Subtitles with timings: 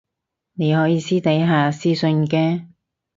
[0.53, 2.65] 你可以私底下私訊嘅